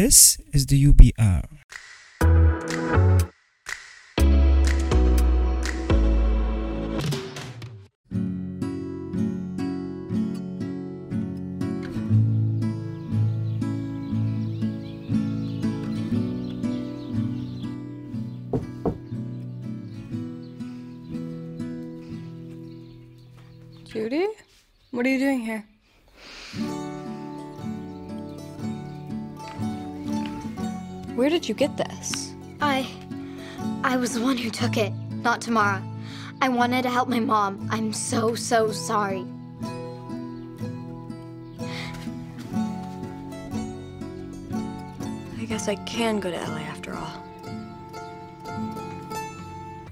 This 0.00 0.38
is 0.52 0.66
the 0.66 0.78
UBR. 0.80 1.42
Judy? 23.82 24.28
What 24.92 25.06
are 25.06 25.08
you 25.08 25.18
doing 25.18 25.40
here? 25.40 25.64
Where 31.18 31.28
did 31.28 31.48
you 31.48 31.54
get 31.56 31.76
this? 31.76 32.32
I. 32.60 32.88
I 33.82 33.96
was 33.96 34.14
the 34.14 34.20
one 34.20 34.36
who 34.36 34.50
took 34.50 34.76
it, 34.76 34.92
not 35.10 35.40
Tamara. 35.40 35.82
I 36.40 36.48
wanted 36.48 36.82
to 36.82 36.90
help 36.90 37.08
my 37.08 37.18
mom. 37.18 37.66
I'm 37.72 37.92
so, 37.92 38.36
so 38.36 38.70
sorry. 38.70 39.26
I 45.40 45.44
guess 45.48 45.66
I 45.66 45.74
can 45.86 46.20
go 46.20 46.30
to 46.30 46.36
LA 46.36 46.58
after 46.58 46.94
all. 46.94 47.24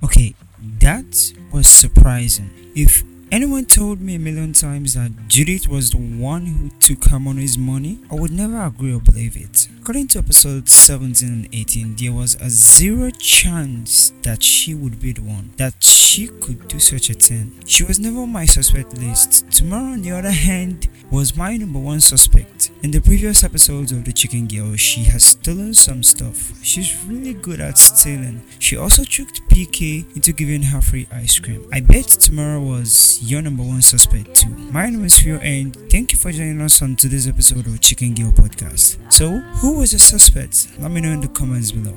Okay, 0.04 0.36
that 0.78 1.32
was 1.50 1.66
surprising. 1.66 2.50
If 2.76 3.02
anyone 3.32 3.64
told 3.64 4.00
me 4.00 4.14
a 4.14 4.18
million 4.18 4.52
times 4.52 4.94
that 4.94 5.10
Judith 5.28 5.68
was 5.68 5.90
the 5.90 5.98
one 5.98 6.46
who 6.46 6.70
took 6.80 7.04
Harmony's 7.04 7.58
money, 7.58 7.98
I 8.10 8.14
would 8.14 8.30
never 8.32 8.62
agree 8.62 8.94
or 8.94 9.00
believe 9.00 9.36
it. 9.36 9.68
According 9.80 10.08
to 10.08 10.18
episodes 10.18 10.72
17 10.72 11.28
and 11.28 11.48
18, 11.52 11.96
there 11.96 12.12
was 12.12 12.34
a 12.40 12.50
zero 12.50 13.10
chance 13.10 14.12
that 14.22 14.42
she 14.42 14.74
would 14.74 15.00
be 15.00 15.12
the 15.12 15.22
one, 15.22 15.50
that 15.56 15.82
she 15.82 16.28
could 16.28 16.66
do 16.68 16.78
such 16.78 17.10
a 17.10 17.14
thing. 17.14 17.52
She 17.66 17.84
was 17.84 17.98
never 17.98 18.20
on 18.20 18.32
my 18.32 18.46
suspect 18.46 18.96
list. 18.98 19.50
Tamara, 19.50 19.92
on 19.92 20.02
the 20.02 20.12
other 20.12 20.30
hand, 20.30 20.88
was 21.10 21.36
my 21.36 21.56
number 21.56 21.78
one 21.78 22.00
suspect. 22.00 22.55
In 22.86 22.92
the 22.92 23.00
previous 23.00 23.42
episodes 23.42 23.90
of 23.90 24.04
The 24.04 24.12
Chicken 24.12 24.46
Girl, 24.46 24.76
she 24.76 25.02
has 25.10 25.24
stolen 25.24 25.74
some 25.74 26.04
stuff. 26.04 26.52
She's 26.62 26.94
really 27.04 27.34
good 27.34 27.60
at 27.60 27.78
stealing. 27.78 28.42
She 28.60 28.76
also 28.76 29.02
tricked 29.02 29.42
PK 29.50 30.04
into 30.14 30.32
giving 30.32 30.62
her 30.62 30.80
free 30.80 31.08
ice 31.10 31.36
cream. 31.40 31.68
I 31.72 31.80
bet 31.80 32.06
Tamara 32.06 32.60
was 32.60 33.18
your 33.20 33.42
number 33.42 33.64
one 33.64 33.82
suspect 33.82 34.36
too. 34.36 34.50
My 34.70 34.88
name 34.88 35.04
is 35.04 35.18
Phil 35.18 35.40
and 35.42 35.74
thank 35.90 36.12
you 36.12 36.18
for 36.18 36.30
joining 36.30 36.60
us 36.60 36.80
on 36.80 36.94
today's 36.94 37.26
episode 37.26 37.66
of 37.66 37.80
Chicken 37.80 38.14
Girl 38.14 38.30
Podcast. 38.30 38.98
So, 39.12 39.40
who 39.58 39.78
was 39.78 39.90
the 39.90 39.98
suspect? 39.98 40.68
Let 40.78 40.92
me 40.92 41.00
know 41.00 41.10
in 41.10 41.20
the 41.20 41.26
comments 41.26 41.72
below. 41.72 41.96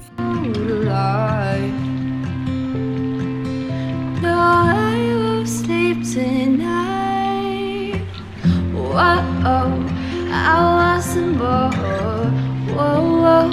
I 10.32 11.00
sleep 11.02 11.42
tonight. 11.42 11.72
Whoa. 12.76 13.20
Whoa, 13.22 13.50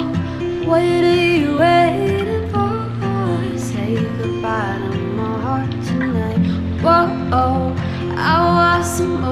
what 0.67 0.81
are 0.81 1.15
you 1.15 1.57
waiting 1.57 2.49
for? 2.51 3.57
Say 3.57 3.95
goodbye 3.95 4.79
to 4.91 4.97
my 4.97 5.41
heart 5.41 5.71
tonight. 5.85 6.37
Whoa, 6.81 7.75
I 8.15 8.43
want 8.45 8.85
some 8.85 9.23